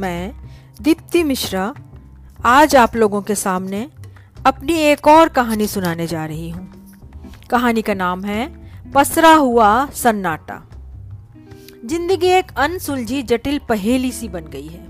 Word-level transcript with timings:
मैं, 0.00 0.32
दीप्ति 0.82 1.24
मिश्रा, 1.24 1.74
आज 2.44 2.76
आप 2.76 2.96
लोगों 2.96 3.22
के 3.22 3.34
सामने 3.34 3.88
अपनी 4.46 4.72
एक 4.72 5.06
और 5.06 5.28
कहानी 5.28 5.66
सुनाने 5.66 6.06
जा 6.06 6.24
रही 6.24 6.50
हूँ। 6.50 6.72
कहानी 7.50 7.82
का 7.82 7.94
नाम 7.94 8.24
है, 8.24 8.70
पसरा 8.92 9.34
हुआ 9.34 9.86
सन्नाटा। 9.86 10.62
ज़िंदगी 11.84 12.26
एक 12.26 12.52
अनसुलझी, 12.56 13.22
जटिल 13.22 13.60
पहेली 13.68 14.12
सी 14.12 14.28
बन 14.28 14.44
गई 14.44 14.66
है। 14.66 14.86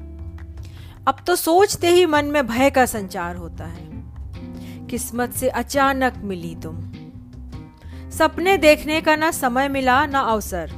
अब 1.07 1.17
तो 1.27 1.37
सोचते 1.37 1.89
ही 1.89 2.07
मन 2.07 2.25
में 2.25 2.47
भय 2.47 2.71
का 2.71 2.87
संचार 2.87 3.37
होता 3.37 3.65
है। 3.65 3.89
किस्मत 4.87 5.33
से 5.33 5.49
अचानक 5.49 6.15
मिली 6.17 6.55
तुम। 6.55 6.81
सपने 8.11 8.57
देखने 8.57 9.01
का 9.01 9.17
ना 9.17 9.31
समय 9.31 9.69
मिला, 9.69 10.07
ना 10.07 10.21
अवसर। 10.21 10.71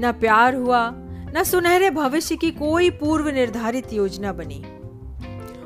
न 0.00 0.12
प्यार 0.12 0.54
हुआ 0.54 0.92
न 1.36 1.44
सुनहरे 1.44 1.90
भविष्य 1.90 2.36
की 2.36 2.50
कोई 2.50 2.90
पूर्व 2.90 3.28
निर्धारित 3.28 3.92
योजना 3.92 4.32
बनी। 4.32 4.64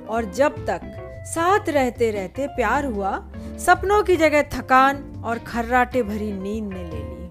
और 0.08 0.32
जब 0.34 0.66
तक 0.66 0.80
साथ 1.26 1.68
रहते 1.68 2.10
रहते 2.10 2.46
प्यार 2.46 2.84
हुआ, 2.84 3.28
सपनों 3.36 4.02
की 4.02 4.16
जगह 4.16 4.42
थकान 4.42 5.22
और 5.24 5.38
खर्राटे 5.38 6.02
भरी 6.02 6.32
नींद 6.32 6.64
ने 6.64 6.82
ले 6.82 6.98
ली। 6.98 7.30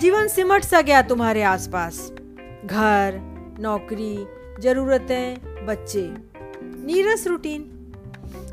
जीवन 0.00 0.28
सिमट 0.28 0.64
सा 0.64 0.80
गया 0.80 1.02
तुम्हारे 1.02 1.42
आसपास। 1.42 2.12
घर, 2.66 3.20
नौकरी, 3.60 4.26
जरूरतें, 4.60 5.36
बच्चे, 5.66 6.14
नीरस 6.62 7.26
रूटीन। 7.26 7.92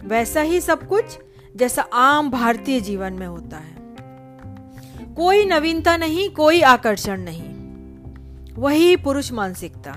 वैसा 0.04 0.42
ही 0.42 0.62
सब 0.62 0.88
कुछ 0.88 1.06
जैसा 1.56 1.82
आम 1.82 2.30
भारतीय 2.30 2.82
जीवन 2.82 3.14
में 3.14 3.28
होता 3.28 3.58
है। 3.58 3.76
कोई 5.16 5.46
नवीनता 5.46 5.98
नहीं, 5.98 6.30
कोई 6.30 6.62
आकर्षण 6.62 7.18
नहीं। 7.18 7.55
वही 8.58 8.96
पुरुष 8.96 9.32
मानसिकता। 9.32 9.92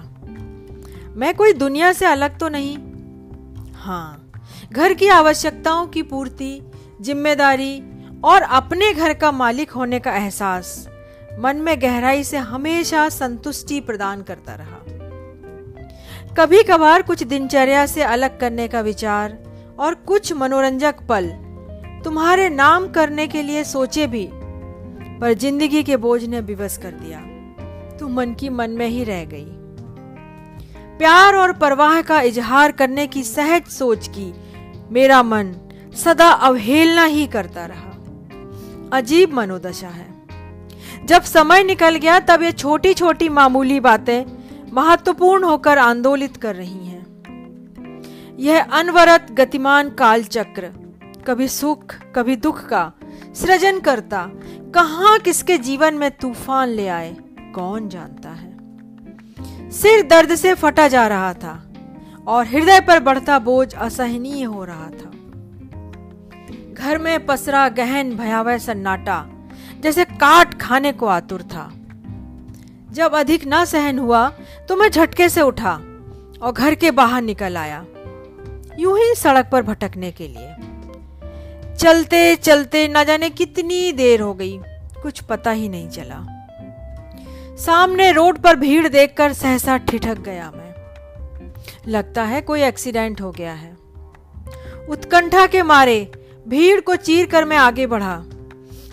मैं 1.16 1.34
कोई 1.34 1.52
दुनिया 1.52 1.92
से 1.92 2.06
अलग 2.06 2.38
तो 2.38 2.48
नहीं। 2.48 2.76
हाँ 3.74 4.30
घर 4.72 4.94
की 4.94 5.08
आवश्यकताओं 5.08 5.86
की 5.86 6.02
पूर्ति, 6.02 6.60
ज़िम्मेदारी 7.00 7.80
और 8.24 8.42
अपने 8.42 8.92
घर 8.92 9.14
का 9.14 9.30
मालिक 9.32 9.70
होने 9.70 9.98
का 10.00 10.16
एहसास 10.16 10.88
मन 11.40 11.56
में 11.56 11.80
गहराई 11.82 12.24
से 12.24 12.36
हमेशा 12.36 13.08
संतुष्टि 13.08 13.80
प्रदान 13.80 14.22
करता 14.22 14.54
रहा। 14.54 14.78
कभी 16.34 16.62
कभार 16.62 17.02
कुछ 17.02 17.22
दिनचर्या 17.22 17.86
से 17.86 18.02
अलग 18.02 18.38
करने 18.40 18.68
का 18.68 18.80
विचार 18.80 19.38
और 19.78 19.94
कुछ 20.06 20.32
मनोरंजक 20.32 21.06
पल 21.08 21.30
तुम्हारे 22.04 22.48
नाम 22.48 22.88
करने 22.88 23.26
के 23.26 23.42
लिए 23.42 23.64
सोचे 23.64 24.06
भी, 24.06 24.28
पर 25.20 25.32
ज़िंदगी 25.34 25.82
के 25.82 25.96
बोझ 25.96 26.22
ने 26.24 26.40
विवश 26.40 26.76
कर 26.76 26.90
दिया। 26.92 27.20
मन 28.08 28.34
की 28.34 28.48
मन 28.48 28.70
में 28.70 28.88
ही 28.88 29.04
रह 29.04 29.24
गई। 29.24 29.46
प्यार 30.98 31.34
और 31.34 31.52
परवाह 31.52 32.02
का 32.02 32.20
इजहार 32.20 32.72
करने 32.72 33.06
की 33.06 33.22
सहज 33.22 33.66
सोच 33.66 34.08
की 34.08 34.34
मेरा 34.90 35.22
मन 35.22 35.54
सदा 35.96 36.28
अवहेलना 36.28 37.04
ही 37.04 37.26
करता 37.26 37.66
रहा। 37.66 37.88
अजीब 38.92 39.34
मनोदशा 39.34 39.88
है। 39.88 40.06
जब 41.04 41.22
समय 41.22 41.62
निकल 41.64 41.96
गया, 41.96 42.20
तब 42.20 42.42
ये 42.42 42.52
छोटी 42.52 42.94
छोटी 42.94 43.28
मामूली 43.28 43.80
बातें 43.80 44.24
महत्वपूर्ण 44.72 45.44
होकर 45.44 45.78
आंदोलित 45.78 46.36
कर 46.36 46.56
रही 46.56 46.86
हैं। 46.86 46.98
यह 48.38 48.62
अनवरत 48.62 49.26
गतिमान 49.32 49.90
काल 49.90 50.24
चक्र 50.24 50.72
कभी 51.26 51.48
सुख, 51.48 51.94
कभी 52.14 52.36
दुख 52.36 52.66
का 52.66 52.92
सृजन 53.34 53.80
करता 53.80 54.30
कहा 54.74 55.18
किसके 55.18 55.58
जीवन 55.58 55.94
में 55.94 56.10
तूफ़ान 56.10 56.68
ले 56.68 56.88
आए 56.88 57.16
कौन 57.54 57.88
जानता 57.88 58.30
है? 58.30 58.56
सिर 59.72 60.02
दर्द 60.02 60.34
से 60.34 60.54
फटा 60.54 60.86
जा 60.88 61.06
रहा 61.08 61.32
था 61.34 61.52
और 62.26 62.46
हृदय 62.46 62.80
पर 62.80 63.00
बढ़ता 63.00 63.38
बोझ 63.38 63.74
असहनीय 63.74 64.44
हो 64.44 64.64
रहा 64.64 64.88
था। 64.90 65.10
घर 66.74 66.98
में 66.98 67.26
पसरा 67.26 67.68
गहन 67.68 68.16
भयावह 68.16 68.58
सन्नाटा 68.58 69.24
जैसे 69.82 70.04
काट 70.04 70.54
खाने 70.60 70.92
को 70.92 71.06
आतुर 71.06 71.42
था। 71.44 71.70
जब 72.92 73.14
अधिक 73.14 73.46
ना 73.46 73.64
सहन 73.64 73.98
हुआ 73.98 74.28
तो 74.68 74.76
मैं 74.76 74.90
झटके 74.90 75.28
से 75.28 75.42
उठा 75.42 75.74
और 76.42 76.52
घर 76.52 76.74
के 76.74 76.90
बाहर 76.90 77.22
निकल 77.22 77.56
आया, 77.56 77.84
यूँ 78.78 78.98
ही 78.98 79.14
सड़क 79.14 79.48
पर 79.52 79.62
भटकने 79.62 80.10
के 80.12 80.28
लिए। 80.28 81.74
चलते 81.76 82.34
चलते 82.36 82.86
न 82.88 83.04
जाने 83.04 83.30
कितनी 83.30 83.92
देर 83.92 84.20
हो 84.20 84.32
गई, 84.34 84.58
कुछ 85.02 85.20
पता 85.20 85.50
ही 85.50 85.68
नहीं 85.68 85.88
चला। 85.88 86.24
सामने 87.58 88.12
रोड 88.12 88.38
पर 88.38 88.56
भीड़ 88.56 88.88
देखकर 88.88 89.32
सहसा 89.32 89.76
ठिठक 89.76 90.18
गया 90.18 90.50
मैं। 90.56 90.74
लगता 91.88 92.22
है 92.22 92.40
कोई 92.40 92.62
एक्सीडेंट 92.62 93.20
हो 93.20 93.30
गया 93.30 93.52
है। 93.52 93.76
उत्कंठा 94.88 95.46
के 95.46 95.62
मारे 95.62 96.12
भीड़ 96.48 96.80
को 96.80 96.96
चीर 96.96 97.26
कर 97.26 97.44
मैं 97.44 97.56
आगे 97.56 97.86
बढ़ा। 97.86 98.24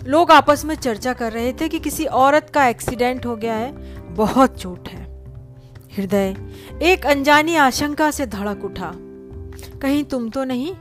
लोग 0.04 0.32
आपस 0.32 0.64
में 0.64 0.74
चर्चा 0.74 1.12
कर 1.12 1.32
रहे 1.32 1.52
थे 1.52 1.68
कि 1.68 1.78
किसी 1.78 2.04
औरत 2.04 2.50
का 2.54 2.66
एक्सीडेंट 2.66 3.26
हो 3.26 3.36
गया 3.36 3.54
है। 3.54 3.72
बहुत 4.14 4.60
चोट 4.60 4.88
है। 4.88 5.04
हृदय, 5.96 6.36
एक 6.82 7.06
अनजानी 7.06 7.56
आशंका 7.56 8.10
से 8.10 8.26
धड़क 8.26 8.64
उठा। 8.64 8.92
कहीं 9.82 10.04
तुम 10.04 10.28
तो 10.30 10.44
नहीं? 10.44 10.74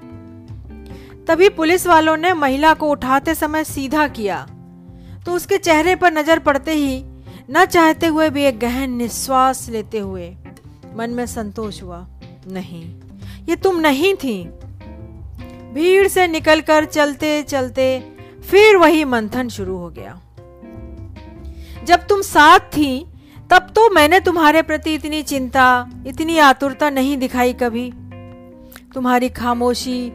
तभी 1.25 1.49
पुलिस 1.49 1.87
वालों 1.87 2.17
ने 2.17 2.33
महिला 2.33 2.73
को 2.73 2.89
उठाते 2.89 3.35
समय 3.35 3.63
सीधा 3.63 4.07
किया। 4.07 4.47
तो 5.25 5.31
उसके 5.31 5.57
चेहरे 5.57 5.95
पर 5.95 6.13
नज़र 6.13 6.39
पड़ते 6.39 6.71
ही 6.71 7.03
न 7.49 7.65
चाहते 7.65 8.07
हुए 8.07 8.29
भी 8.29 8.43
एक 8.43 8.59
गहन 8.59 8.91
निश्वास 8.91 9.69
लेते 9.69 9.99
हुए 9.99 10.29
मन 10.95 11.09
में 11.09 11.25
संतोष 11.25 11.81
हुआ, 11.83 12.05
नहीं, 12.47 12.83
ये 13.49 13.55
तुम 13.55 13.79
नहीं 13.79 14.13
थी। 14.15 14.43
भीड़ 15.73 16.07
से 16.07 16.27
निकलकर 16.27 16.85
चलते 16.85 17.41
चलते 17.43 17.87
फिर 18.49 18.77
वही 18.77 19.03
मंथन 19.03 19.49
शुरू 19.49 19.77
हो 19.77 19.89
गया। 19.89 20.19
जब 21.83 22.07
तुम 22.07 22.21
साथ 22.21 22.59
थी, 22.59 23.05
तब 23.51 23.71
तो 23.75 23.89
मैंने 23.89 24.19
तुम्हारे 24.19 24.61
प्रति 24.61 24.93
इतनी 24.93 25.21
चिंता, 25.23 25.89
इतनी 26.07 26.37
आतुरता 26.37 26.89
नहीं 26.89 27.17
दिखाई 27.17 27.53
कभी। 27.53 27.91
तुम्हारी 28.93 29.29
खामोशी 29.29 30.09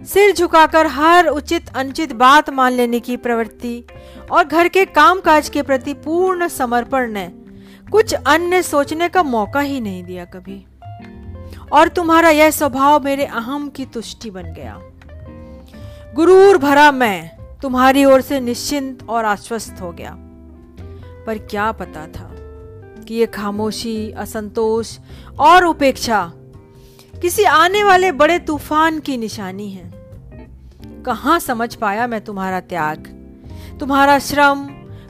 सिर 0.00 0.34
झुकाकर 0.34 0.86
हर 0.86 1.26
उचित, 1.26 1.68
अनुचित 1.76 2.12
बात 2.12 2.50
मान 2.50 2.72
लेने 2.72 3.00
की 3.00 3.16
प्रवृत्ति 3.16 3.84
और 4.30 4.44
घर 4.44 4.68
के 4.68 4.84
कामकाज 4.84 5.48
के 5.48 5.62
प्रति 5.62 5.94
पूर्ण 5.94 6.48
समर्पण 6.48 7.12
ने 7.12 7.32
कुछ 7.92 8.14
अन्य 8.14 8.62
सोचने 8.62 9.08
का 9.08 9.22
मौका 9.22 9.60
ही 9.60 9.80
नहीं 9.80 10.04
दिया 10.04 10.24
कभी। 10.24 10.66
और 11.72 11.88
तुम्हारा 11.88 12.28
यह 12.28 12.50
स्वभाव 12.50 13.04
मेरे 13.04 13.24
अहम 13.24 13.68
की 13.68 13.86
तुष्टि 13.86 14.30
बन 14.30 14.42
गया। 14.42 14.80
गुरूर 16.14 16.58
भरा 16.58 16.92
मैं 16.92 17.36
तुम्हारी 17.62 18.04
ओर 18.04 18.20
से 18.20 18.40
निश्चिंत 18.40 19.08
और 19.08 19.24
आश्वस्त 19.24 19.80
हो 19.80 19.92
गया। 19.92 20.14
पर 21.26 21.38
क्या 21.38 21.72
पता 21.72 22.06
था 22.06 22.30
कि 23.04 23.14
यह 23.14 23.26
खामोशी, 23.26 24.10
असंतोष 24.10 24.98
और 25.38 25.64
उपेक्षा 25.64 26.32
किसी 27.22 27.44
आने 27.44 27.82
वाले 27.84 28.10
बड़े 28.12 28.38
तूफ़ान 28.38 28.98
की 29.00 29.16
निशानी 29.16 29.70
है। 29.70 29.90
कहाँ 31.02 31.38
समझ 31.38 31.74
पाया 31.74 32.06
मैं 32.06 32.20
तुम्हारा 32.20 32.60
त्याग? 32.60 33.06
तुम्हारा 33.80 34.18
श्रम, 34.18 34.66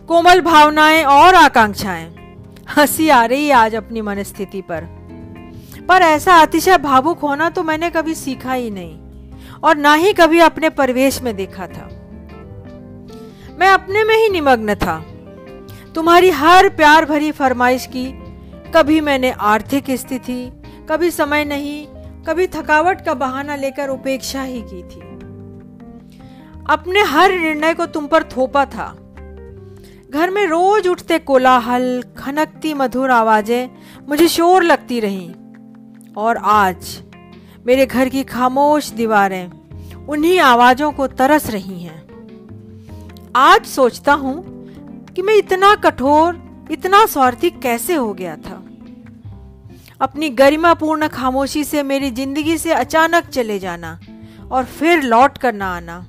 कोमल 0.09 0.41
भावनाएँ 0.41 1.03
और 1.05 1.35
आकांक्षाएँ। 1.35 2.15
हँसी 2.77 3.09
आ 3.09 3.25
रही 3.25 3.51
आज 3.51 3.75
अपनी 3.75 4.01
मनस्थिति 4.01 4.61
पर। 4.61 4.85
पर 5.89 6.03
ऐसा 6.03 6.35
अतिशय 6.35 6.79
भावुक 6.79 7.19
होना 7.19 7.49
तो 7.51 7.63
मैंने 7.63 7.91
कभी 7.91 8.15
सीखा 8.15 8.53
ही 8.53 8.71
नहीं, 8.71 8.99
और 9.65 9.77
ना 9.77 9.95
ही 9.95 10.13
कभी 10.13 10.39
अपने 10.39 10.71
परिवेश 10.71 11.21
में 11.23 11.35
देखा 11.37 11.67
था। 11.67 11.89
मैं 13.59 13.69
अपने 13.69 14.05
में 14.05 14.17
ही 14.17 14.29
निमग्न 14.29 14.75
था। 14.75 14.99
तुम्हारी 15.95 16.31
हर 16.31 16.69
प्यार 16.69 17.05
भरी 17.05 17.31
फरमाइश 17.33 17.87
की 17.87 18.07
कभी 18.75 19.01
मैंने 19.01 19.31
आर्थिक 19.31 19.91
स्थिति, 19.91 20.51
कभी 20.91 21.11
समय 21.11 21.45
नहीं 21.45 21.87
कभी 22.27 22.47
थकावट 22.47 23.01
का 23.01 23.15
बहाना 23.15 23.57
लेकर 23.57 23.89
उपेक्षा 23.89 24.43
ही 24.43 24.63
की 24.63 24.83
थी। 24.83 25.01
अपने 26.71 27.01
हर 27.01 27.33
निर्णय 27.33 27.75
को 27.75 27.87
तुम 27.87 28.07
पर 28.07 28.23
थोपा 28.23 28.65
था। 28.65 28.97
घर 30.11 30.31
में 30.31 30.47
रोज 30.47 30.89
उठते 30.89 31.19
कोलाहल, 31.19 32.05
खनकती 32.19 32.75
मधुर 32.75 33.11
आवाज़ें 33.11 33.69
मुझे 34.09 34.29
शोर 34.29 34.63
लगती 34.63 35.01
रहीं। 35.01 35.35
और 36.17 36.37
आज 36.37 37.03
मेरे 37.67 37.87
घर 37.87 38.09
की 38.09 38.25
खामोश 38.25 38.91
दीवारें 38.91 39.51
उन्हीं 40.09 40.39
आवाजों 40.41 40.93
को 40.93 41.07
तरस 41.07 41.51
रही 41.51 41.83
हैं। 41.83 42.07
आज 43.37 43.67
सोचता 43.67 44.13
हूँ 44.13 44.45
कि 45.07 45.23
मैं 45.23 45.35
इतना 45.35 45.75
कठोर, 45.75 46.43
इतना 46.71 47.07
स्वार्थी 47.07 47.51
कैसे 47.51 47.95
हो 47.95 48.13
गया 48.15 48.37
था? 48.37 48.56
अपनी 50.01 50.29
गरिमापूर्ण 50.31 51.09
खामोशी 51.09 51.63
से 51.65 51.83
मेरी 51.83 52.11
ज़िंदगी 52.11 52.57
से 52.59 52.73
अचानक 52.73 53.27
चले 53.27 53.59
जाना 53.59 53.99
और 54.53 54.65
फिर 54.65 55.03
लौट 55.03 55.39
कर 55.39 55.53
ना 55.53 55.75
आना। 55.77 56.07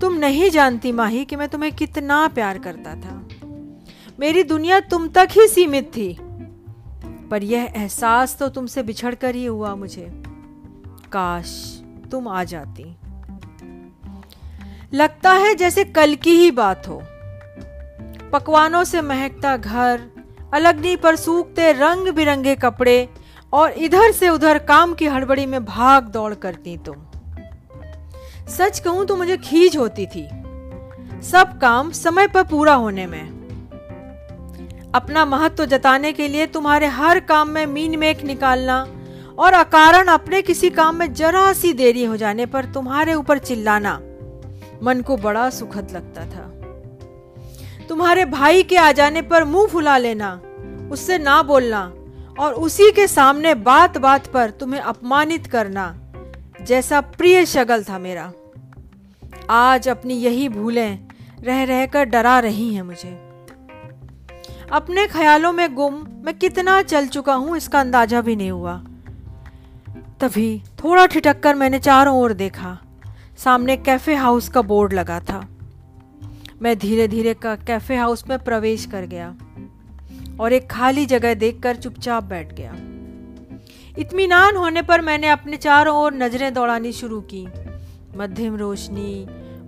तुम 0.00 0.14
नहीं 0.14 0.50
जानती 0.50 0.92
माही 0.92 1.24
कि 1.24 1.36
मैं 1.36 1.48
तुम्हें 1.48 1.72
कितना 1.72 2.26
प्यार 2.28 2.58
करता 2.58 2.94
था। 2.94 3.16
मेरी 4.20 4.42
दुनिया 4.42 4.80
तुम 4.80 5.08
तक 5.08 5.28
ही 5.32 5.46
सीमित 5.48 5.90
थी, 5.96 6.16
पर 7.30 7.42
यह 7.42 7.72
एहसास 7.76 8.36
तो 8.38 8.48
तुमसे 8.48 8.82
बिछड़ 8.82 9.14
कर 9.14 9.34
ही 9.34 9.44
हुआ 9.44 9.74
मुझे। 9.74 10.08
काश 11.12 11.50
तुम 12.10 12.28
आ 12.28 12.44
जाती। 12.44 12.84
लगता 14.92 15.32
है 15.32 15.54
जैसे 15.54 15.84
कल 15.84 16.14
की 16.14 16.36
ही 16.36 16.50
बात 16.50 16.88
हो। 16.88 17.02
पकवानों 18.32 18.84
से 18.84 19.02
महकता 19.02 19.56
घर 19.56 20.00
अलगनी 20.54 20.96
पर 20.96 21.16
सूखते 21.16 21.72
रंग 21.72 22.08
बिरंगे 22.08 22.54
कपड़े 22.56 23.08
और 23.52 23.70
इधर 23.70 24.12
से 24.12 24.28
उधर 24.28 24.58
काम 24.58 24.94
की 24.94 25.06
हड़बड़ी 25.06 25.46
में 25.46 25.64
भाग 25.64 26.04
दौड़ 26.04 26.34
करती 26.34 26.76
तुम। 26.76 26.94
सच 28.48 28.78
कहूँ 28.78 29.06
तो 29.06 29.16
मुझे 29.16 29.36
खींच 29.36 29.76
होती 29.76 30.06
थी। 30.06 30.28
सब 31.22 31.58
काम 31.60 31.90
समय 31.90 32.28
पर 32.28 32.42
पूरा 32.42 32.74
होने 32.74 33.06
में। 33.06 33.38
अपना 34.94 35.24
महत्व 35.24 35.64
जताने 35.64 36.12
के 36.12 36.28
लिए 36.28 36.46
तुम्हारे 36.46 36.86
हर 36.86 37.20
काम 37.20 37.48
में 37.48 37.66
मीन 37.66 37.98
मेक 37.98 38.22
निकालना 38.22 38.86
और 39.38 39.52
अकारण 39.52 40.08
अपने 40.08 40.42
किसी 40.42 40.70
काम 40.70 40.96
में 40.96 41.12
जरा 41.14 41.52
सी 41.52 41.72
देरी 41.72 42.04
हो 42.04 42.16
जाने 42.16 42.46
पर 42.46 42.64
तुम्हारे 42.64 43.14
ऊपर 43.14 43.38
चिल्लाना 43.38 44.00
मन 44.82 45.02
को 45.06 45.16
बड़ा 45.16 45.50
सुखद 45.50 45.90
लगता 45.92 46.24
था। 46.26 46.52
तुम्हारे 47.88 48.24
भाई 48.24 48.62
के 48.62 48.76
आ 48.76 48.90
जाने 48.92 49.22
पर 49.22 49.44
मुँह 49.44 49.66
फुला 49.66 49.96
लेना, 49.98 50.32
उससे 50.92 51.18
ना 51.18 51.42
बोलना, 51.42 51.80
और 52.38 52.54
उसी 52.54 52.90
के 52.92 53.06
सामने 53.06 53.54
बात 53.54 53.98
बात 53.98 54.26
पर 54.26 54.50
तुम्हें 54.50 54.80
अपमानित 54.80 55.46
करना, 55.46 55.94
जैसा 56.62 57.00
प्रिय 57.00 57.44
शगल 57.46 57.84
था 57.84 57.98
मेरा। 57.98 58.32
आज 59.50 59.88
अपनी 59.88 60.14
यही 60.14 60.48
भूलें 60.48 60.98
रह 61.40 61.62
रहकर 61.64 62.04
डरा 62.04 62.38
रही 62.40 62.72
हैं 62.74 62.82
मुझे। 62.82 63.16
अपने 64.72 65.06
ख्यालों 65.06 65.52
में 65.52 65.74
गुम 65.74 65.94
मैं 66.24 66.38
कितना 66.38 66.80
चल 66.84 67.06
चुका 67.08 67.34
हूँ 67.34 67.56
इसका 67.56 67.80
अंदाज़ा 67.80 68.20
भी 68.20 68.36
नहीं 68.36 68.50
हुआ। 68.50 68.76
तभी 70.20 70.62
थोड़ा 70.84 71.06
ठिठक 71.06 71.40
कर 71.40 71.54
मैंने 71.54 71.78
चारों 71.78 72.16
ओर 72.16 72.32
देखा, 72.34 72.78
सामने 73.38 73.76
कैफ़े 73.78 74.14
हाउस 74.14 74.48
का 74.48 74.62
बोर्ड 74.62 74.92
लगा 74.92 75.20
था। 75.20 75.46
मैं 76.62 76.78
धीरे 76.78 77.08
धीरे 77.08 77.34
कैफ़े 77.46 77.96
हाउस 77.96 78.24
में 78.28 78.38
प्रवेश 78.38 78.86
कर 78.86 79.02
गया 79.02 79.34
और 80.40 80.52
एक 80.52 80.70
खाली 80.70 81.06
जगह 81.06 81.34
देखकर 81.34 81.76
चुपचाप 81.76 82.24
बैठ 82.24 82.52
गया। 82.52 82.72
इत्मीनान 83.98 84.56
होने 84.56 84.82
पर 84.82 85.00
मैंने 85.00 85.28
अपने 85.28 85.56
चारों 85.56 85.96
ओर 85.96 86.14
नज़रें 86.14 86.54
दौड़ानी 86.54 86.92
शुरू 86.92 87.20
की। 87.20 87.46
मध्यम 88.16 88.56
रोशनी, 88.56 89.26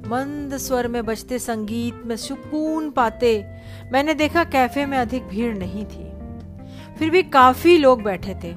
मंद 0.08 0.56
स्वर 0.56 0.88
में 0.88 1.06
बजते 1.06 1.38
संगीत 1.38 2.02
में 2.06 2.16
सुकून 2.16 2.90
पाते 2.90 3.46
मैंने 3.92 4.14
देखा 4.14 4.44
कैफ़े 4.44 4.86
में 4.86 4.98
अधिक 4.98 5.22
भीड़ 5.22 5.56
नहीं 5.56 5.84
थी। 5.84 6.10
फिर 6.98 7.10
भी 7.10 7.22
काफ़ी 7.22 7.78
लोग 7.78 8.02
बैठे 8.02 8.34
थे। 8.34 8.54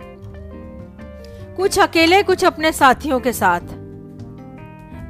कुछ 1.56 1.80
अकेले, 1.80 2.24
कुछ 2.24 2.45
अपने 2.45 2.71
साथियों 2.71 3.19
के 3.19 3.33
साथ। 3.33 3.82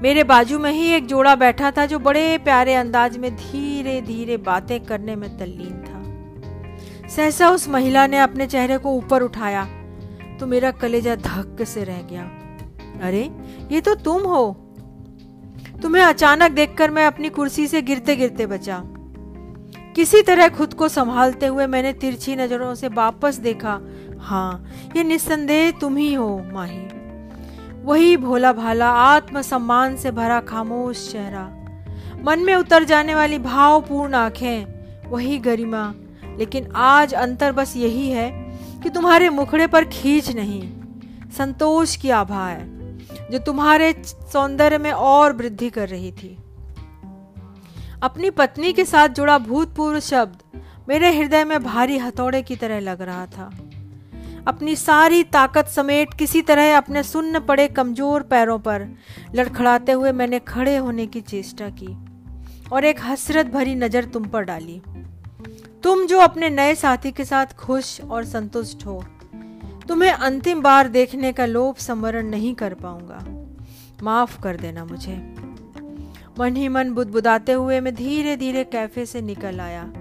मेरे 0.03 0.23
बाजू 0.23 0.59
में 0.59 0.71
ही 0.71 0.88
एक 0.88 1.05
जोड़ा 1.05 1.35
बैठा 1.35 1.71
था 1.71 1.85
जो 1.85 2.00
बड़े 2.00 2.38
प्यारे 2.38 2.73
अंदाज 2.73 3.17
में 3.17 3.35
धीरे 3.35 4.01
धीरे 4.01 4.38
बातें 4.38 4.79
करने 4.85 5.15
में 5.15 5.38
तल्लीन 5.38 5.77
था। 5.83 7.07
सहसा 7.07 7.50
उस 7.50 7.67
महिला 7.69 8.07
ने 8.07 8.17
अपने 8.17 8.47
चेहरे 8.47 8.77
को 8.77 8.91
ऊपर 8.91 9.21
उठाया 9.21 9.63
तो 10.39 10.47
मेरा 10.47 10.71
कलेजा 10.71 11.15
धक्क 11.15 11.63
से 11.63 11.83
रह 11.83 12.01
गया। 12.01 12.23
अरे, 13.07 13.29
ये 13.71 13.81
तो 13.81 13.95
तुम 13.95 14.21
हो। 14.21 14.51
तुम्हें 15.81 16.03
अचानक 16.03 16.51
देखकर 16.51 16.91
मैं 16.91 17.06
अपनी 17.06 17.29
कुर्सी 17.29 17.67
से 17.67 17.81
गिरते 17.81 18.15
गिरते 18.15 18.45
बचा। 18.45 18.81
किसी 19.95 20.21
तरह 20.21 20.49
खुद 20.49 20.73
को 20.73 20.88
संभालते 20.88 21.45
हुए 21.45 21.67
मैंने 21.67 21.94
तिरछी 21.94 22.35
नज़रों 22.35 22.75
से 22.75 22.88
वापस 22.88 23.35
देखा 23.35 23.79
हाँ 24.19 24.65
ये 24.95 25.03
निस्संदेह 25.03 25.71
तुम 25.71 25.97
ही 25.97 26.13
हो, 26.13 26.44
माही। 26.53 26.88
वही 27.83 28.18
भोला 28.18 28.53
भाला 28.53 28.89
आत्मसम्मान 28.89 29.95
से 29.97 30.12
भरा 30.12 30.39
खामोश 30.39 31.12
चेहरा। 31.12 31.44
मन 32.24 32.39
में 32.39 32.56
उतर 32.56 32.83
जाने 32.83 33.15
वाली 33.15 33.39
भावपूर्ण 33.39 34.13
आँखें, 34.13 34.65
वही 35.09 35.38
गरिमा। 35.38 35.94
लेकिन 36.38 36.71
आज 36.75 37.13
अंतर 37.13 37.51
बस 37.51 37.77
यही 37.77 38.09
है 38.09 38.31
कि 38.83 38.89
तुम्हारे 38.89 39.30
मुखड़े 39.30 39.68
पर 39.68 39.85
खींच 39.85 40.31
नहीं, 40.31 40.69
संतोष 41.38 41.95
की 41.95 42.09
आभा 42.09 42.47
है, 42.47 42.97
जो 43.31 43.39
तुम्हारे 43.39 44.03
सौंदर्य 44.33 44.77
में 44.77 44.91
और 44.91 45.33
वृद्धि 45.33 45.69
कर 45.69 45.89
रही 45.89 46.12
थी। 46.12 46.38
अपनी 48.03 48.30
पत्नी 48.30 48.74
के 48.74 48.85
साथ 48.85 49.09
जुड़ा 49.09 49.38
भूतपूर्व 49.38 50.00
शब्द 50.00 50.62
मेरे 50.89 51.18
हृदय 51.18 51.44
में 51.44 51.63
भारी 51.63 51.97
हथौड़े 51.97 52.41
की 52.41 52.56
तरह 52.56 52.80
लग 52.80 53.01
रहा 53.01 53.25
था। 53.25 53.51
अपनी 54.48 54.75
सारी 54.75 55.24
ताकत 55.24 55.68
समेट 55.68 56.13
किसी 56.13 56.42
तरह 56.42 56.78
अपने 56.78 57.04
सुन्न 57.04 57.40
पड़े 57.40 57.68
कमज़ोर 57.68 58.24
पैरों 58.24 58.57
पर 58.60 58.88
लड़खड़ाते 59.36 59.92
हुए 59.92 60.12
मैंने 60.12 60.40
खड़े 60.40 60.75
होने 60.78 61.06
की 61.07 61.22
चेष्टा 61.22 61.69
की 61.69 61.88
और 62.72 62.86
एक 62.86 63.00
हसरत 63.04 63.45
भरी 63.45 63.75
नज़र 63.75 64.06
तुम 64.06 64.25
पर 64.25 64.44
डाली। 64.44 64.81
तुम 65.84 66.06
जो 66.07 66.19
अपने 66.19 66.50
नए 66.50 66.75
साथी 66.75 67.12
के 67.12 67.25
साथ 67.25 67.56
खुश 67.56 68.00
और 68.01 68.25
संतुष्ट 68.25 68.86
हो, 68.86 69.04
तुम्हें 69.88 70.12
अंतिम 70.12 70.62
बार 70.62 70.88
देखने 70.88 71.31
का 71.34 71.45
लोभ 71.45 71.75
समरण 71.78 72.30
नहीं 72.30 72.54
कर 72.56 72.74
पाऊँगा। 72.74 73.25
माफ़ 74.04 74.40
कर 74.42 74.57
देना 74.57 74.86
मुझे। 74.86 75.16
मन 76.40 76.56
ही 76.56 76.68
मन 76.68 76.94
बुदबुदाते 76.94 77.51
हुए 77.54 77.80
मैं 77.80 77.95
धीरे 77.95 78.36
धीरे 78.38 78.63
कैफ़े 78.66 79.06
से 79.06 79.22
निकल 79.22 79.60
आया 79.60 79.92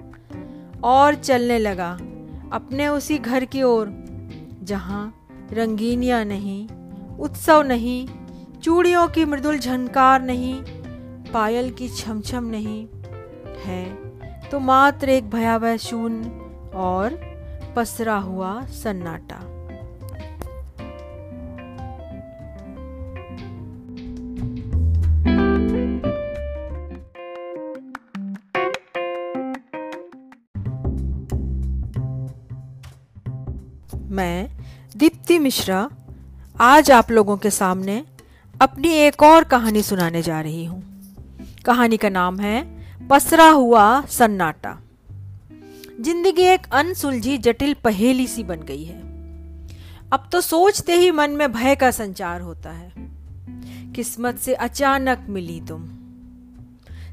और 0.84 1.14
चलने 1.14 1.58
लगा 1.58 1.90
अपने 2.52 2.88
उसी 2.88 3.18
घर 3.18 3.44
की 3.44 3.62
ओर 3.62 4.01
जहाँ 4.62 5.02
रंगीनियाँ 5.52 6.24
नहीं, 6.24 6.68
उत्सव 7.18 7.62
नहीं, 7.62 8.06
चूड़ियों 8.60 9.06
की 9.08 9.24
मृदुल 9.24 9.58
झनकार 9.58 10.22
नहीं, 10.22 10.54
पायल 11.32 11.70
की 11.70 11.88
छमछम 11.88 12.44
नहीं 12.44 12.86
है 13.64 13.84
तो 14.50 14.58
मात्र 14.60 15.08
एक 15.08 15.30
भयावह 15.30 15.76
शून्य 15.76 16.30
और 16.74 17.18
पसरा 17.76 18.16
हुआ 18.18 18.60
सन्नाटा। 18.74 19.40
मैं 34.12 34.61
दीप्ति 34.96 35.38
मिश्रा, 35.38 35.90
आज 36.60 36.90
आप 36.90 37.10
लोगों 37.10 37.36
के 37.36 37.50
सामने 37.50 38.04
अपनी 38.62 38.88
एक 38.88 39.22
और 39.22 39.44
कहानी 39.44 39.82
सुनाने 39.82 40.22
जा 40.22 40.40
रही 40.40 40.64
हूँ। 40.64 40.82
कहानी 41.64 41.96
का 41.96 42.08
नाम 42.08 42.40
है, 42.40 42.84
पसरा 43.08 43.48
हुआ 43.48 44.04
सन्नाटा। 44.06 44.78
ज़िंदगी 46.00 46.42
एक 46.42 46.66
अनसुलझी, 46.72 47.38
जटिल, 47.38 47.74
पहेली 47.84 48.26
सी 48.26 48.42
बन 48.42 48.60
गई 48.60 48.84
है। 48.84 49.00
अब 50.12 50.28
तो 50.32 50.40
सोचते 50.40 50.94
ही 50.94 51.10
मन 51.10 51.30
में 51.30 51.52
भय 51.52 51.74
का 51.74 51.90
संचार 51.90 52.40
होता 52.40 52.70
है। 52.70 52.92
किस्मत 53.92 54.38
से 54.38 54.54
अचानक 54.54 55.26
मिली 55.28 55.60
तुम। 55.60 55.88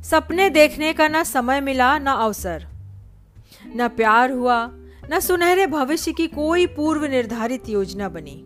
सपने 0.03 0.49
देखने 0.49 0.93
का 0.93 1.07
ना 1.07 1.23
समय 1.23 1.61
मिला, 1.61 1.99
ना 1.99 2.11
अवसर। 2.11 2.67
न 3.75 3.87
प्यार 3.87 4.31
हुआ 4.31 4.71
न 5.11 5.19
सुनहरे 5.19 5.67
भविष्य 5.67 6.11
की 6.11 6.27
कोई 6.27 6.65
पूर्व 6.65 7.05
निर्धारित 7.05 7.69
योजना 7.69 8.09
बनी। 8.09 8.45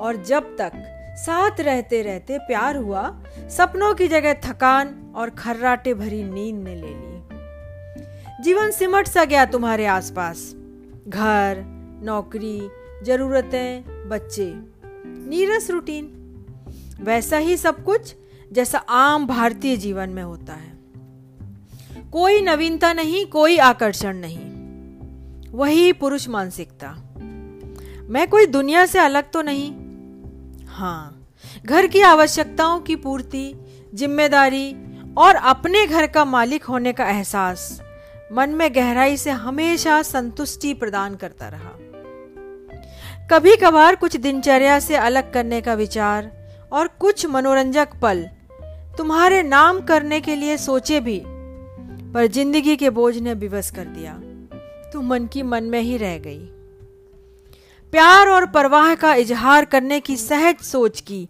और 0.00 0.16
जब 0.16 0.56
तक 0.56 0.72
साथ 1.18 1.60
रहते 1.60 2.02
रहते 2.02 2.38
प्यार 2.38 2.76
हुआ, 2.76 3.24
सपनों 3.38 3.94
की 3.94 4.08
जगह 4.08 4.32
थकान 4.32 5.12
और 5.16 5.30
खर्राटे 5.30 5.94
भरी 5.94 6.22
नींद 6.22 6.56
ने 6.56 6.74
ले 6.74 6.86
ली। 6.86 7.18
जीवन 8.42 8.70
सिमट 8.70 9.06
सा 9.06 9.24
गया 9.24 9.44
तुम्हारे 9.44 9.86
आसपास। 9.86 10.56
घर, 11.08 11.62
नौकरी, 12.02 12.68
जरूरतें, 13.02 13.84
बच्चे, 14.08 14.52
नीरस 15.06 15.70
रूटीन। 15.70 16.14
वैसा 17.00 17.36
ही 17.36 17.56
सब 17.56 17.84
कुछ 17.84 18.14
जैसा 18.52 18.78
आम 18.78 19.26
भारतीय 19.26 19.76
जीवन 19.76 20.08
में 20.08 20.22
होता 20.22 20.52
है। 20.52 20.78
कोई 22.12 22.42
नवीनता 22.42 22.92
नहीं, 22.92 23.26
कोई 23.26 23.58
आकर्षण 23.58 24.16
नहीं। 24.16 24.47
वही 25.50 25.92
पुरुष 25.92 26.28
मानसिकता। 26.28 26.88
मैं 28.10 28.26
कोई 28.30 28.46
दुनिया 28.46 28.84
से 28.86 28.98
अलग 28.98 29.30
तो 29.30 29.42
नहीं। 29.42 29.70
हाँ 30.68 31.14
घर 31.66 31.86
की 31.86 32.00
आवश्यकताओं 32.00 32.80
की 32.80 32.96
पूर्ति, 32.96 33.54
ज़िम्मेदारी 33.94 34.70
और 35.18 35.34
अपने 35.34 35.86
घर 35.86 36.06
का 36.06 36.24
मालिक 36.24 36.64
होने 36.64 36.92
का 36.92 37.08
एहसास 37.10 37.80
मन 38.32 38.50
में 38.50 38.74
गहराई 38.74 39.16
से 39.16 39.30
हमेशा 39.30 40.02
संतुष्टि 40.02 40.74
प्रदान 40.74 41.14
करता 41.14 41.48
रहा। 41.48 41.72
कभी 43.30 43.56
कभार 43.56 43.96
कुछ 43.96 44.16
दिनचर्या 44.16 44.78
से 44.80 44.96
अलग 44.96 45.32
करने 45.32 45.60
का 45.60 45.74
विचार 45.74 46.30
और 46.72 46.88
कुछ 47.00 47.26
मनोरंजक 47.26 47.88
पल 48.02 48.24
तुम्हारे 48.98 49.42
नाम 49.42 49.80
करने 49.80 50.20
के 50.20 50.36
लिए 50.36 50.56
सोचे 50.56 51.00
भी, 51.00 51.22
पर 52.14 52.26
ज़िंदगी 52.26 52.76
के 52.76 52.90
बोझ 52.90 53.16
ने 53.16 53.34
विवश 53.34 53.70
कर 53.70 53.84
दिया। 53.84 54.20
तुम 54.92 55.06
मन 55.06 55.26
की 55.26 55.42
मन 55.42 55.64
में 55.64 55.80
ही 55.80 55.96
रह 55.96 56.18
गई। 56.18 56.46
प्यार 57.90 58.28
और 58.28 58.46
परवाह 58.46 58.94
का 58.94 59.14
इजहार 59.14 59.64
करने 59.64 60.00
की 60.00 60.16
सहज 60.16 60.56
सोच 60.56 61.00
की 61.00 61.28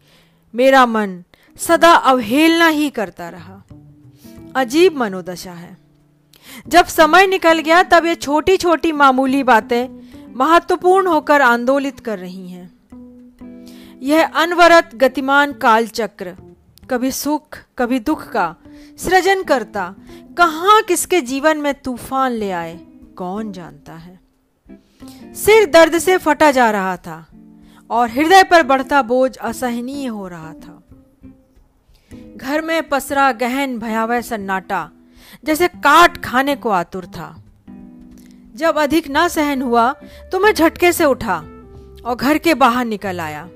मेरा 0.55 0.87
मन 0.87 1.25
सदा 1.57 1.93
अवहेलना 1.93 2.69
ही 2.69 2.91
करता 2.91 3.29
रहा। 3.29 3.62
अजीब 4.57 4.97
मनोदशा 4.97 5.53
है। 5.53 5.77
जब 6.69 6.85
समय 6.85 7.27
निकल 7.27 7.59
गया, 7.59 7.83
तब 7.83 8.07
ये 8.07 8.15
छोटी 8.15 8.57
छोटी 8.57 8.93
मामूली 8.93 9.43
बातें 9.43 9.88
महत्वपूर्ण 10.37 11.07
होकर 11.07 11.41
आंदोलित 11.41 12.00
कर 12.00 12.19
रही 12.19 12.49
हैं। 12.49 12.79
यह 14.03 14.27
अनवरत 14.27 14.91
गतिमान 14.95 15.53
काल 15.53 15.87
चक्र 15.87 16.37
कभी 16.91 17.11
सुख, 17.11 17.59
कभी 17.79 17.99
दुख 17.99 18.29
का 18.29 18.57
सृजन 18.99 19.43
करता 19.43 19.95
कहाँ 20.38 20.83
किसके 20.83 21.21
जीवन 21.21 21.59
में 21.59 21.75
तूफ़ान 21.75 22.33
ले 22.33 22.50
आए 22.50 22.88
कौन 23.18 23.52
जानता 23.52 23.92
है? 23.92 24.18
सिर 25.34 25.66
दर्द 25.66 25.98
से 25.98 26.16
फटा 26.18 26.50
जा 26.50 26.70
रहा 26.70 26.96
था 26.96 27.25
और 27.90 28.10
हृदय 28.10 28.42
पर 28.42 28.62
बढ़ता 28.62 29.02
बोझ 29.02 29.37
असहनीय 29.37 30.06
हो 30.06 30.28
रहा 30.28 30.52
था। 30.54 30.82
घर 32.37 32.60
में 32.60 32.88
पसरा 32.88 33.30
गहन 33.32 33.78
भयावह 33.78 34.20
सन्नाटा 34.20 34.88
जैसे 35.44 35.68
काट 35.68 36.16
खाने 36.25 36.56
को 36.56 36.70
आतुर 36.70 37.06
था। 37.06 37.34
जब 38.56 38.78
अधिक 38.78 39.08
ना 39.08 39.26
सहन 39.28 39.62
हुआ 39.62 39.92
तो 40.32 40.38
मैं 40.40 40.52
झटके 40.54 40.92
से 40.92 41.04
उठा 41.04 41.37
और 42.04 42.14
घर 42.16 42.38
के 42.38 42.54
बाहर 42.54 42.84
निकल 42.84 43.20
आया, 43.20 43.48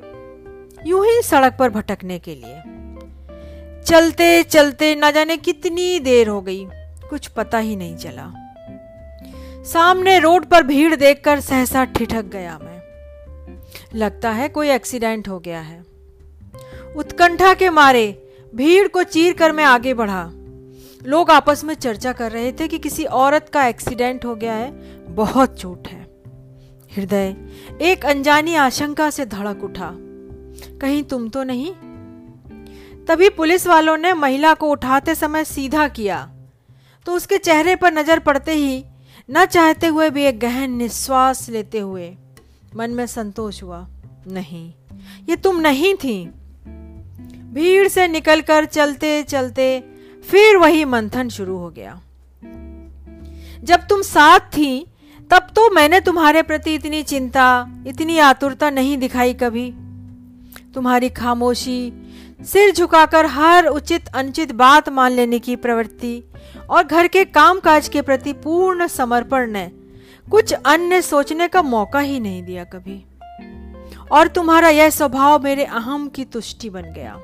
यूँ 0.87 1.05
ही 1.07 1.23
सड़क 1.23 1.57
पर 1.59 1.71
भटकने 1.71 2.19
के 2.19 2.35
लिए। 2.35 2.61
चलते 3.83 4.43
चलते 4.43 4.95
न 4.95 5.11
जाने 5.11 5.37
कितनी 5.39 5.99
देर 6.01 6.29
हो 6.29 6.41
गई, 6.41 6.65
कुछ 7.11 7.27
पता 7.29 7.59
ही 7.59 7.77
नहीं 7.77 7.97
चला। 7.97 8.33
सामने 9.65 10.19
रोड 10.19 10.47
पर 10.47 10.63
भीड़ 10.63 10.95
देखकर 10.95 11.41
सहसा 11.41 11.85
ठिठक 11.85 12.25
गया 12.25 12.59
मैं। 12.63 12.83
लगता 13.95 14.31
है 14.31 14.49
कोई 14.49 14.71
एक्सीडेंट 14.71 15.29
हो 15.29 15.39
गया 15.39 15.61
है। 15.61 15.85
उत्कंठा 16.97 17.55
के 17.55 17.71
मारे 17.71 18.33
भीड़ 18.55 18.89
को 18.89 19.03
चीर 19.03 19.33
कर 19.33 19.53
मैं 19.53 19.65
आगे 19.65 19.95
बढ़ा। 19.95 20.31
लोग 21.05 21.31
आपस 21.31 21.65
में 21.65 21.75
चर्चा 21.75 22.13
कर 22.13 22.33
रहे 22.33 22.53
थे 22.53 22.69
कि 22.69 22.79
किसी 22.79 23.05
औरत 23.05 23.49
का 23.49 23.67
एक्सीडेंट 23.67 24.25
हो 24.25 24.35
गया 24.35 24.55
है, 24.55 24.71
बहुत 25.15 25.61
चोट 25.61 25.89
है। 25.89 26.03
हृदय, 26.97 27.37
एक 27.81 28.07
अनजानी 28.07 28.55
आशंका 28.55 29.11
से 29.11 29.27
धड़क 29.27 29.65
उठा। 29.65 29.91
कहीं 30.81 31.03
तुम 31.03 31.29
तो 31.29 31.43
नहीं? 31.43 31.73
तभी 33.07 33.29
पुलिस 33.29 33.67
वालों 33.67 33.97
ने 33.97 34.13
महिला 34.13 34.55
को 34.55 34.71
उठाते 34.71 35.15
समय 35.15 35.45
सीधा 35.45 35.89
किया। 35.89 36.31
तो 37.07 37.13
उसके 37.13 37.39
चेहरे 37.39 37.77
पर 37.77 37.93
नज़र 37.93 38.19
पड़ते 38.19 38.53
ही 38.53 38.85
न 39.31 39.45
चाहते 39.45 39.87
हुए 39.87 40.11
भी 40.11 40.23
एक 40.23 40.39
गहन 40.41 40.71
निश्वास 40.71 41.49
लेते 41.49 41.79
हुए 41.79 42.17
मन 42.77 42.91
में 42.91 43.07
संतोष 43.07 43.63
हुआ, 43.63 43.87
नहीं, 44.27 44.73
ये 45.29 45.37
तुम 45.37 45.61
नहीं 45.61 45.95
थी। 45.95 46.25
भीड़ 47.53 47.89
से 47.89 48.09
निकलकर 48.09 48.65
चलते 48.65 49.23
चलते 49.23 49.85
फिर 50.31 50.57
वही 50.57 50.85
मंथन 50.85 51.29
शुरू 51.29 51.57
हो 51.57 51.71
गया। 51.71 52.01
जब 53.65 53.87
तुम 53.87 54.03
साथ 54.03 54.41
थी, 54.41 54.87
तब 55.31 55.47
तो 55.57 55.71
मैंने 55.71 56.01
तुम्हारे 56.01 56.43
प्रति 56.43 56.75
इतनी 56.75 57.03
चिंता, 57.03 57.69
इतनी 57.87 58.19
आतुरता 58.19 58.71
नहीं 58.71 58.99
दिखाई 58.99 59.35
कभी। 59.35 59.71
तुम्हारी 60.75 61.09
खामोशी 61.09 61.93
सिर 62.45 62.73
झुकाकर 62.75 63.27
हर 63.27 63.67
उचित, 63.67 64.09
अनुचित 64.09 64.53
बात 64.53 64.89
मान 64.89 65.13
लेने 65.13 65.39
की 65.39 65.57
प्रवृत्ति 65.57 66.23
और 66.71 66.85
घर 66.85 67.07
के 67.07 67.25
कामकाज 67.25 67.89
के 67.89 68.03
प्रति 68.03 68.33
पूर्ण 68.33 68.87
समर्पण 68.87 69.51
ने 69.51 69.71
कुछ 70.31 70.53
अन्य 70.53 71.03
सोचने 71.03 71.49
का 71.49 71.63
मौका 71.63 72.01
ही 72.01 72.21
नहीं 72.21 72.43
दिया 72.43 72.65
कभी। 72.65 73.05
और 74.13 74.29
तुम्हारा 74.29 74.69
यह 74.69 74.91
स्वभाव 74.91 75.43
मेरे 75.43 75.65
अहम 75.65 76.09
की 76.09 76.25
तुष्टि 76.25 76.71
बन 76.71 76.83
गया। 76.83 77.21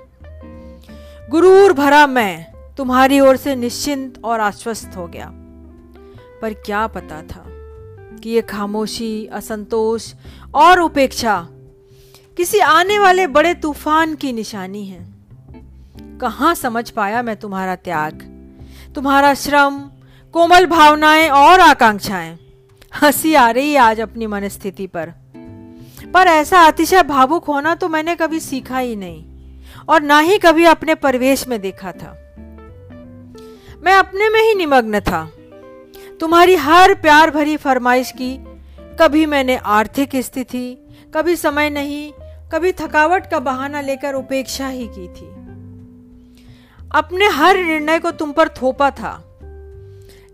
गुरूर 1.31 1.73
भरा 1.73 2.07
मैं 2.07 2.47
तुम्हारी 2.77 3.21
ओर 3.21 3.37
से 3.37 3.57
निश्चिंत 3.57 4.25
और 4.25 4.41
आश्वस्त 4.41 4.97
हो 4.97 5.07
गया। 5.07 5.31
पर 6.43 6.53
क्या 6.53 6.87
पता 6.87 7.23
था 7.23 7.45
कि 8.23 8.31
ये 8.31 8.43
खामोशी, 8.43 9.27
असंतोष 9.27 10.15
और 10.55 10.81
उपेक्षा 10.81 11.49
किसी 12.37 12.59
आने 12.59 12.99
वाले 12.99 13.27
बड़े 13.27 13.55
तूफ़ान 13.55 14.15
की 14.15 14.33
निशानी 14.33 14.85
है। 14.85 15.08
कहा 16.21 16.55
समझ 16.55 16.91
पाया 16.91 17.23
मैं 17.23 17.37
तुम्हारा 17.37 17.75
त्याग? 17.77 18.23
तुम्हारा 18.95 19.35
श्रम, 19.35 19.79
कोमल 20.35 20.67
भावनाएँ 20.67 21.29
और 21.29 21.61
आकांक्षाएँ। 21.61 22.39
हँसी 23.03 23.35
आ 23.35 23.51
रही 23.51 23.73
है 23.73 23.79
आज 23.79 24.01
अपनी 24.01 24.27
मनस्थिति 24.27 24.87
पर। 24.87 25.13
पर 26.15 26.27
ऐसा 26.27 26.61
अतिशय 26.61 27.03
भावुक 27.03 27.45
होना 27.45 27.75
तो 27.75 27.89
मैंने 27.89 28.17
कभी 28.17 28.41
सीखा 28.41 28.79
ही 28.79 28.97
नहीं, 28.97 29.25
और 29.89 30.03
ना 30.03 30.19
ही 30.19 30.39
कभी 30.39 30.65
अपने 30.65 30.95
परिवेश 30.95 31.49
में 31.49 31.61
देखा 31.61 31.93
था। 31.93 32.13
मैं 33.83 33.93
अपने 33.93 34.29
में 34.29 34.41
ही 34.41 34.55
निमग्न 34.55 35.01
था। 35.01 35.25
तुम्हारी 36.21 36.55
हर 36.55 36.95
प्यार 36.95 37.31
भरी 37.31 37.57
फरमाइश 37.57 38.11
की, 38.11 38.37
कभी 39.01 39.27
मैंने 39.27 39.57
आर्थिक 39.57 40.17
स्थिति, 40.17 40.79
कभी 41.15 41.37
समय 41.37 41.71
नहीं, 41.71 42.13
कभी 42.53 42.73
थकावट 42.73 43.31
का 43.31 43.39
बहाना 43.39 43.81
लेकर 43.81 44.15
उपेक्षा 44.15 44.69
ही 44.69 44.87
की 44.87 45.09
थी। 45.09 45.38
अपने 46.95 47.27
हर 47.29 47.57
निर्णय 47.57 47.99
को 47.99 48.11
तुम 48.11 48.33
पर 48.33 48.49
थोपा 48.49 48.91
था। 48.91 49.25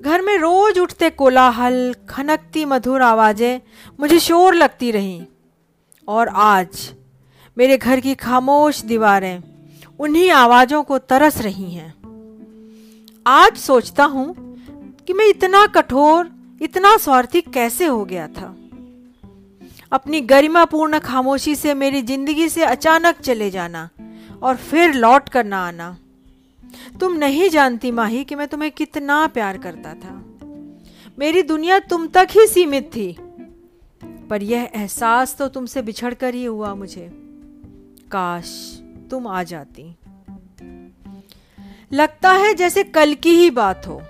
घर 0.03 0.23
में 0.23 0.39
रोज 0.39 0.79
उठते 0.79 1.11
कोलाहल, 1.11 1.95
खनकती 2.09 2.65
मधुर 2.65 3.03
आवाज़ें 3.03 3.61
मुझे 4.01 4.19
शोर 4.21 4.55
लगती 4.55 4.91
रहीं। 4.91 5.25
और 6.09 6.29
आज 6.29 6.93
मेरे 7.59 7.79
घर 7.79 8.01
की 8.01 8.15
खामोश 8.15 8.83
दीवारें 8.83 9.43
उन्हीं 9.99 10.31
आवाजों 10.31 10.83
को 10.83 10.99
तरस 10.99 11.41
रही 11.41 11.71
हैं। 11.71 11.95
आज 13.27 13.57
सोचता 13.57 14.05
हूँ 14.05 14.35
कि 15.07 15.13
मैं 15.13 15.27
इतना 15.27 15.67
कठोर, 15.67 16.31
इतना 16.63 16.97
स्वार्थी 16.97 17.41
कैसे 17.41 17.87
हो 17.87 18.05
गया 18.05 18.29
था। 18.29 18.57
अपनी 19.93 20.21
गरिमापूर्ण 20.21 20.99
खामोशी 20.99 21.55
से 21.55 21.75
मेरी 21.75 22.03
ज़िंदगी 22.03 22.49
से 22.49 22.65
अचानक 22.65 23.21
चले 23.21 23.51
जाना 23.51 23.89
और 24.43 24.57
फिर 24.57 24.95
लौट 24.95 25.29
कर 25.29 25.45
ना 25.45 25.69
आना। 25.69 25.97
तुम 27.01 27.13
नहीं 27.13 27.49
जानती 27.49 27.91
माही 27.91 28.25
कि 28.25 28.35
मैं 28.35 28.49
तुम्हें 28.49 28.71
कितना 28.71 29.27
प्यार 29.27 29.59
करता 29.59 29.95
था। 29.95 30.15
मेरी 31.19 31.43
दुनिया 31.43 31.79
तुम 31.79 32.07
तक 32.07 32.29
ही 32.31 32.47
सीमित 32.47 32.91
थी, 32.97 33.17
पर 34.31 34.43
यह 34.43 34.69
एहसास 34.75 35.37
तो 35.37 35.49
तुमसे 35.49 35.83
बिछड़ 35.83 36.15
कर 36.15 36.35
ही 36.35 36.45
हुआ 36.45 36.75
मुझे। 36.75 37.09
काश 38.11 38.81
तुम 39.11 39.27
आ 39.27 39.43
जाती। 39.43 39.97
लगता 41.93 42.31
है 42.33 42.55
जैसे 42.55 42.85
कल 42.85 43.15
की 43.15 43.31
ही 43.31 43.51
बात 43.51 43.87
हो। 43.87 44.01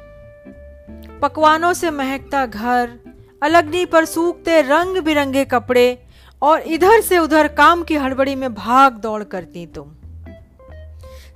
पकवानों 1.22 1.72
से 1.72 1.90
महकता 1.90 2.46
घर, 2.46 2.98
अलगनी 3.42 3.84
पर 3.86 4.04
सूखते 4.04 4.60
रंग 4.62 4.98
बिरंगे 4.98 5.44
कपड़े, 5.44 6.06
और 6.42 6.60
इधर 6.60 7.00
से 7.00 7.18
उधर 7.18 7.48
काम 7.48 7.82
की 7.82 7.96
हड़बड़ी 7.96 8.34
में 8.34 8.54
भाग 8.54 8.92
दौड़ 8.92 9.22
करती 9.24 9.66
तुम। 9.66 9.92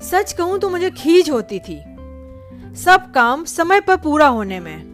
सच 0.00 0.32
कहूँ 0.32 0.58
तो 0.58 0.68
मुझे 0.70 0.90
खींच 0.90 1.30
होती 1.30 1.58
थी। 1.58 1.78
सब 2.76 3.12
काम 3.14 3.44
समय 3.44 3.80
पर 3.80 3.96
पूरा 3.96 4.26
होने 4.26 4.60
में। 4.60 4.88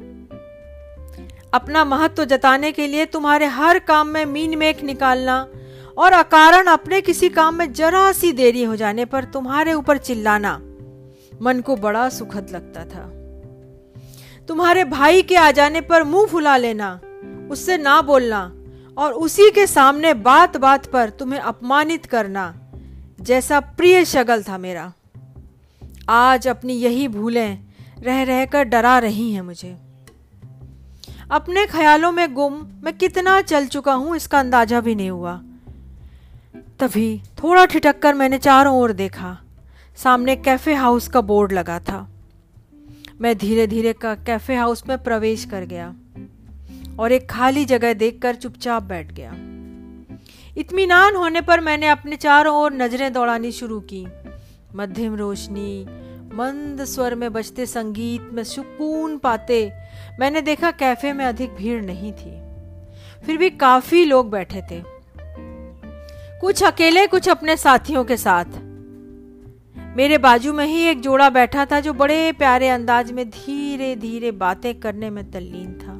अपना 1.54 1.84
महत्व 1.84 2.24
जताने 2.24 2.72
के 2.72 2.86
लिए 2.86 3.04
तुम्हारे 3.06 3.46
हर 3.46 3.78
काम 3.78 4.08
में 4.08 4.24
मीन 4.24 4.58
मेक 4.58 4.82
निकालना 4.82 5.46
और 5.98 6.12
अकारण 6.12 6.66
अपने 6.66 7.00
किसी 7.00 7.28
काम 7.28 7.54
में 7.54 7.72
जरा 7.72 8.12
सी 8.12 8.32
देरी 8.32 8.64
हो 8.64 8.76
जाने 8.76 9.04
पर 9.04 9.24
तुम्हारे 9.24 9.72
ऊपर 9.72 9.98
चिल्लाना 9.98 10.56
मन 11.42 11.60
को 11.60 11.76
बड़ा 11.76 12.08
सुखद 12.08 12.50
लगता 12.50 12.84
था। 12.84 13.10
तुम्हारे 14.48 14.84
भाई 14.84 15.22
के 15.22 15.36
आ 15.36 15.50
जाने 15.50 15.80
पर 15.80 16.02
मुँह 16.02 16.26
फुला 16.26 16.56
लेना, 16.56 17.00
उससे 17.50 17.76
ना 17.76 18.02
बोलना 18.02 18.52
और 18.96 19.12
उसी 19.12 19.50
के 19.50 19.66
सामने 19.66 20.14
बात 20.14 20.56
बात 20.56 20.86
पर 20.86 21.10
तुम्हें 21.10 21.40
अपमानित 21.40 22.06
करना 22.06 22.63
जैसा 23.24 23.58
प्रिय 23.60 24.04
शगल 24.04 24.42
था 24.42 24.56
मेरा। 24.58 24.92
आज 26.08 26.48
अपनी 26.48 26.74
यही 26.74 27.06
भूलें 27.08 27.58
रह 27.98 28.22
रहकर 28.22 28.64
डरा 28.64 28.98
रही 28.98 29.30
हैं 29.32 29.42
मुझे। 29.42 29.70
अपने 31.30 31.64
ख्यालों 31.66 32.10
में 32.12 32.34
गुम 32.34 32.54
मैं 32.84 32.92
कितना 32.92 33.40
चल 33.42 33.66
चुका 33.66 33.92
हूँ 33.92 34.16
इसका 34.16 34.38
अंदाज़ा 34.38 34.80
भी 34.80 34.94
नहीं 34.94 35.10
हुआ। 35.10 35.36
तभी 36.80 37.22
थोड़ा 37.42 37.64
ठिठक 37.64 37.98
कर 37.98 38.14
मैंने 38.14 38.38
चारों 38.38 38.76
ओर 38.76 38.92
देखा। 38.92 39.36
सामने 39.96 40.36
कैफ़े 40.36 40.74
हाउस 40.74 41.08
का 41.08 41.20
बोर्ड 41.20 41.52
लगा 41.52 41.78
था। 41.80 42.06
मैं 43.20 43.36
धीरे 43.38 43.66
धीरे 43.66 43.92
का, 43.92 44.14
कैफ़े 44.14 44.56
हाउस 44.56 44.86
में 44.88 44.96
प्रवेश 45.02 45.44
कर 45.44 45.64
गया 45.64 45.94
और 46.98 47.12
एक 47.12 47.30
खाली 47.30 47.64
जगह 47.64 47.94
देखकर 47.94 48.34
चुपचाप 48.34 48.82
बैठ 48.82 49.12
गया। 49.12 49.34
इत्मीनान 50.56 51.16
होने 51.16 51.40
पर 51.40 51.60
मैंने 51.60 51.88
अपने 51.88 52.16
चारों 52.16 52.56
ओर 52.56 52.72
नज़रें 52.72 53.12
दौड़ानी 53.12 53.52
शुरू 53.52 53.80
की। 53.80 54.06
मध्यम 54.74 55.14
रोशनी, 55.14 55.86
मंद 56.34 56.84
स्वर 56.84 57.14
में 57.14 57.32
बजते 57.32 57.66
संगीत 57.66 58.30
में 58.32 58.44
सुकून 58.44 59.18
पाते, 59.18 59.72
मैंने 60.20 60.40
देखा 60.40 60.70
कैफ़े 60.70 61.12
में 61.12 61.24
अधिक 61.24 61.54
भीड़ 61.54 61.82
नहीं 61.82 62.12
थी। 62.12 62.42
फिर 63.26 63.36
भी 63.36 63.50
काफ़ी 63.50 64.04
लोग 64.04 64.30
बैठे 64.30 64.62
थे। 64.70 64.82
कुछ 66.40 66.62
अकेले, 66.62 67.06
कुछ 67.06 67.28
अपने 67.28 67.56
साथियों 67.56 68.04
के 68.04 68.16
साथ। 68.16 68.44
मेरे 69.96 70.18
बाजू 70.18 70.52
में 70.52 70.66
ही 70.66 70.82
एक 70.82 71.00
जोड़ा 71.00 71.30
बैठा 71.30 71.64
था 71.64 71.80
जो 71.80 71.92
बड़े 71.92 72.32
प्यारे 72.32 72.68
अंदाज 72.68 73.12
में 73.12 73.30
धीरे 73.30 73.96
धीरे 73.96 74.30
बातें 74.30 74.80
करने 74.80 75.10
में 75.10 75.30
तल्लीन 75.30 75.72
था। 75.74 75.94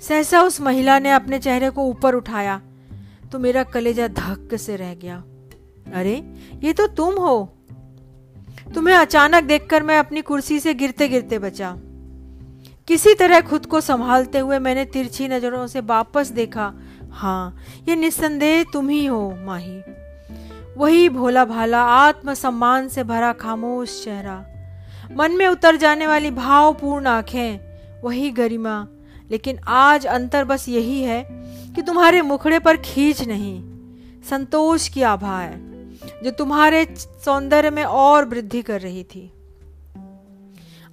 सहसा 0.00 0.42
उस 0.42 0.60
महिला 0.60 0.98
ने 0.98 1.10
अपने 1.10 1.38
चेहरे 1.38 1.70
को 1.70 1.82
ऊपर 1.82 2.14
उठाया। 2.14 2.60
तो 3.32 3.38
मेरा 3.38 3.62
कलेजा 3.62 4.08
धक्क 4.08 4.56
से 4.56 4.76
रह 4.76 4.94
गया। 4.94 5.24
अरे, 5.94 6.34
ये 6.64 6.72
तो 6.72 6.86
तुम 6.86 7.14
हो। 7.14 7.52
तुम्हें 8.74 8.94
अचानक 8.94 9.44
देखकर 9.44 9.82
मैं 9.82 9.98
अपनी 9.98 10.22
कुर्सी 10.22 10.60
से 10.60 10.74
गिरते 10.74 11.08
गिरते 11.08 11.38
बचा। 11.38 11.76
किसी 12.88 13.14
तरह 13.14 13.40
खुद 13.40 13.66
को 13.66 13.80
संभालते 13.80 14.38
हुए 14.38 14.58
मैंने 14.58 14.84
तिरछी 14.84 15.28
नज़रों 15.28 15.66
से 15.66 15.80
वापस 15.80 16.28
देखा 16.28 16.74
हाँ 17.10 17.56
ये 17.88 17.96
निस्संदेह 17.96 18.64
तुम 18.72 18.88
ही 18.88 19.06
हो, 19.06 19.38
माही। 19.40 19.82
वही 20.76 21.08
भोला 21.08 21.44
भाला 21.44 21.82
आत्म 21.82 22.34
सम्मान 22.34 22.88
से 22.88 23.04
भरा 23.04 23.32
खामोश 23.32 24.04
चेहरा। 24.04 24.46
मन 25.16 25.32
में 25.32 25.46
उतर 25.46 25.76
जाने 25.76 26.06
वाली 26.06 26.30
भावपूर्ण 26.30 27.06
आँखें, 27.06 27.58
वही 28.04 28.30
गरिमा। 28.30 28.88
लेकिन 29.30 29.58
आज 29.58 30.06
अंतर 30.06 30.44
बस 30.44 30.68
यही 30.68 31.02
है 31.02 31.41
कि 31.74 31.82
तुम्हारे 31.82 32.22
मुखड़े 32.22 32.58
पर 32.58 32.76
खींच 32.76 33.22
नहीं, 33.22 33.60
संतोष 34.22 34.88
की 34.88 35.02
आभा 35.04 35.38
है, 35.40 35.60
जो 36.24 36.30
तुम्हारे 36.30 36.84
सौंदर्य 36.98 37.70
में 37.70 37.84
और 37.84 38.24
वृद्धि 38.24 38.62
कर 38.62 38.80
रही 38.80 39.04
थी। 39.04 39.30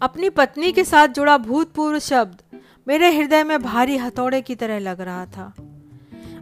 अपनी 0.01 0.29
पत्नी 0.29 0.71
के 0.71 0.83
साथ 0.83 1.07
जुड़ा 1.07 1.37
भूतपूर्व 1.37 1.99
शब्द 1.99 2.41
मेरे 2.87 3.11
हृदय 3.11 3.43
में 3.43 3.61
भारी 3.61 3.97
हथौड़े 3.97 4.41
की 4.41 4.55
तरह 4.55 4.79
लग 4.79 5.01
रहा 5.01 5.25
था। 5.25 5.53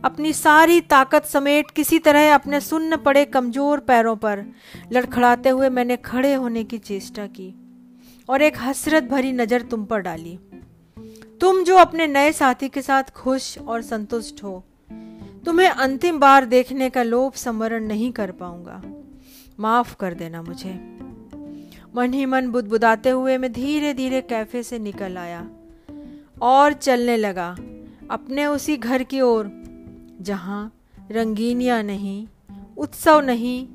अपनी 0.05 0.33
सारी 0.33 0.81
ताकत 0.81 1.25
समेट 1.25 1.71
किसी 1.71 1.99
तरह 1.99 2.33
अपने 2.33 2.59
सुन्न 2.61 2.97
पड़े 2.97 3.23
कमज़ोर 3.25 3.79
पैरों 3.79 4.15
पर 4.15 4.43
लड़खड़ाते 4.93 5.49
हुए 5.49 5.69
मैंने 5.69 5.97
खड़े 5.97 6.33
होने 6.33 6.63
की 6.63 6.77
चेष्टा 6.77 7.25
की 7.29 7.53
और 8.29 8.41
एक 8.41 8.57
हसरत 8.59 9.03
भरी 9.03 9.31
नज़र 9.31 9.61
तुम 9.61 9.85
पर 9.85 9.99
डाली। 9.99 10.37
तुम 11.41 11.63
जो 11.63 11.75
अपने 11.77 12.07
नए 12.07 12.31
साथी 12.31 12.69
के 12.69 12.81
साथ 12.81 13.03
खुश 13.03 13.57
और 13.57 13.81
संतुष्ट 13.81 14.43
हो, 14.43 14.63
तुम्हें 15.45 15.69
अंतिम 15.69 16.19
बार 16.19 16.45
देखने 16.45 16.89
का 16.89 17.03
लोभ 17.03 17.33
समरण 17.33 17.83
नहीं 17.83 18.11
कर 18.11 18.31
पाऊँगा। 18.31 18.81
माफ़ 19.59 19.95
कर 19.95 20.13
देना 20.13 20.41
मुझे। 20.41 20.73
मन 21.95 22.13
ही 22.13 22.25
मन 22.25 22.47
बुदबुदाते 22.47 23.09
हुए 23.09 23.37
मैं 23.37 23.51
धीरे 23.53 23.93
धीरे 23.93 24.21
कैफ़े 24.21 24.63
से 24.63 24.79
निकल 24.79 25.17
आया 25.17 25.49
और 26.41 26.73
चलने 26.73 27.17
लगा 27.17 27.55
अपने 28.11 28.45
उसी 28.45 28.77
घर 28.77 29.03
की 29.03 29.21
ओर, 29.21 29.51
जहाँ 30.21 30.73
रंगीनियाँ 31.11 31.83
नहीं, 31.83 32.27
उत्सव 32.77 33.19
नहीं, 33.19 33.67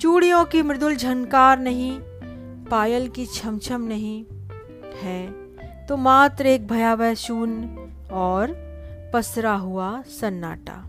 चूड़ियों 0.00 0.44
की 0.44 0.62
मृदुल 0.62 0.96
झनकार 0.96 1.58
नहीं, 1.58 1.98
पायल 2.70 3.08
की 3.08 3.26
छमछम 3.26 3.82
नहीं 3.82 4.24
है। 5.02 5.45
तो 5.88 5.96
मात्र 5.96 6.46
एक 6.46 6.66
भयावह 6.68 7.14
शून्य 7.14 7.92
और 8.12 8.54
पसरा 9.14 9.54
हुआ 9.54 10.02
सन्नाटा। 10.02 10.85